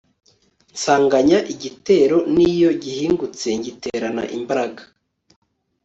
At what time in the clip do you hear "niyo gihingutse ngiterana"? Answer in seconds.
2.33-4.23